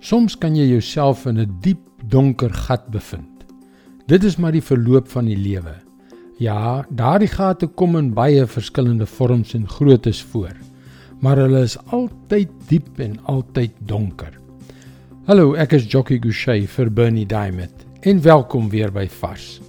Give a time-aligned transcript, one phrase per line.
[0.00, 3.44] Soms kan jy jouself in 'n diep donker gat bevind.
[4.06, 5.74] Dit is maar die verloop van die lewe.
[6.38, 10.52] Ja, daardie gate kom in baie verskillende vorms en groottes voor,
[11.20, 14.38] maar hulle is altyd diep en altyd donker.
[15.24, 19.60] Hallo, ek is Jockey Gouchee vir Bernie Diamond en welkom weer by Vars.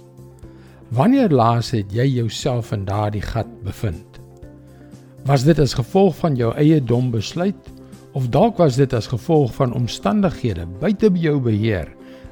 [0.90, 4.20] Wanneer laas het jy jouself in daardie gat bevind?
[5.24, 7.72] Was dit as gevolg van jou eie dom besluit
[8.18, 11.86] of dalk was dit as gevolg van omstandighede buite jou beheer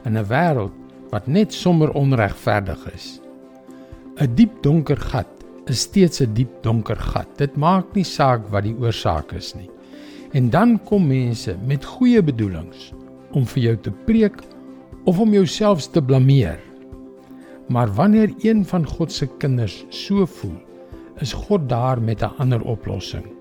[0.08, 0.74] in 'n wêreld
[1.12, 3.20] wat net sommer onregverdig is?
[4.18, 5.30] 'n Diep donker gat
[5.66, 7.28] is steeds 'n diep donker gat.
[7.38, 9.70] Dit maak nie saak wat die oorsaak is nie.
[10.32, 12.92] En dan kom mense met goeie bedoelings
[13.32, 14.42] om vir jou te preek
[15.04, 16.58] of om jouself te blameer.
[17.68, 20.58] Maar wanneer een van God se kinders so voel,
[21.20, 23.35] is God daar met 'n ander oplossing.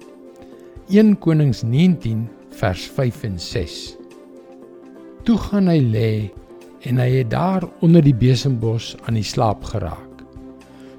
[0.85, 2.27] 1 Konings 19
[2.59, 3.95] vers 5 en 6.
[5.25, 6.09] Toe gaan hy lê
[6.85, 10.21] en hy het daar onder die besembos aan die slaap geraak.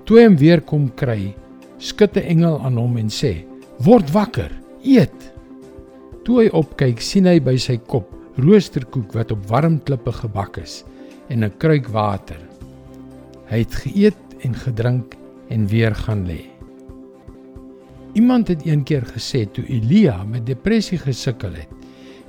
[0.03, 1.31] Toe hy hom weer kom kry,
[1.78, 3.47] skud 'n engel aan hom en sê:
[3.78, 4.51] "Word wakker,
[4.83, 5.31] eet."
[6.25, 8.11] Toe hy opkyk, sien hy by sy kop
[8.43, 10.83] roosterkoek wat op warm klippe gebak is
[11.31, 12.43] en 'n kruik water.
[13.47, 15.15] Hy het geëet en gedrink
[15.48, 16.56] en weer gaan lê.
[18.17, 21.72] Iemand het eendag gesê toe Elia met depressie gesukkel het,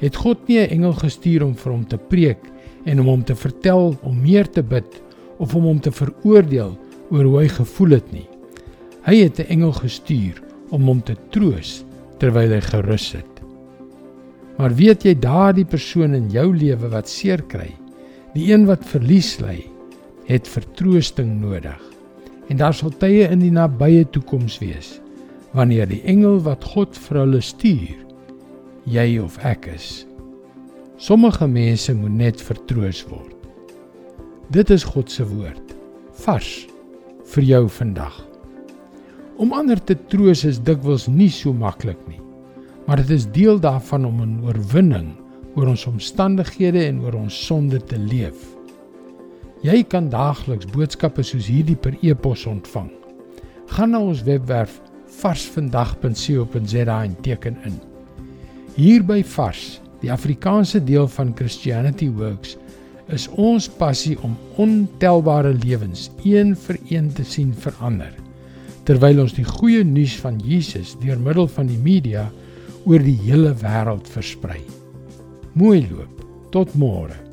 [0.01, 2.43] het God nie 'n engel gestuur om vir hom te preek
[2.85, 5.01] en om hom te vertel om meer te bid
[5.37, 6.77] of om hom te veroordeel
[7.09, 8.27] oor hoe hy gevoel het nie.
[9.03, 11.85] Hy het 'n engel gestuur om hom te troos
[12.19, 13.41] terwyl hy gerus het.
[14.57, 17.71] Maar weet jy daardie persoon in jou lewe wat seer kry,
[18.33, 19.63] die een wat verlies ly,
[20.25, 21.81] het vertroosting nodig.
[22.49, 24.99] En daar sal tye in die nabye toekoms wees
[25.57, 27.97] wanneer die engel wat God vir hulle stuur
[28.87, 30.05] jy of ek is.
[31.01, 33.35] Sommige mense moet net vertroos word.
[34.53, 35.73] Dit is God se woord
[36.23, 36.51] vars
[37.33, 38.15] vir jou vandag.
[39.37, 42.21] Om ander te troos is dikwels nie so maklik nie.
[42.87, 45.09] Maar dit is deel daarvan om 'n oorwinning
[45.55, 48.55] oor ons omstandighede en oor ons sonde te leef.
[49.61, 52.91] Jy kan daagliks boodskappe soos hierdie per e-pos ontvang.
[53.67, 54.81] Gaan na ons webwerf
[55.21, 57.79] varsvandag.co.za en teken in.
[58.77, 62.57] Hier by Vars, die Afrikaanse deel van Christianity Works,
[63.07, 68.13] is ons passie om ontelbare lewens een vir een te sien verander
[68.87, 72.29] terwyl ons die goeie nuus van Jesus deur middel van die media
[72.87, 74.61] oor die hele wêreld versprei.
[75.59, 76.23] Mooi loop.
[76.55, 77.26] Tot môre.